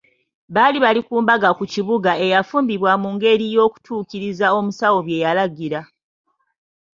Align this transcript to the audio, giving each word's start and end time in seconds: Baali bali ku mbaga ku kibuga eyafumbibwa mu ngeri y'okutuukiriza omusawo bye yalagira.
Baali 0.53 0.77
bali 0.83 1.01
ku 1.07 1.15
mbaga 1.23 1.49
ku 1.57 1.63
kibuga 1.73 2.11
eyafumbibwa 2.25 2.91
mu 3.01 3.09
ngeri 3.15 3.45
y'okutuukiriza 3.55 4.47
omusawo 4.57 4.97
bye 5.05 5.21
yalagira. 5.23 5.81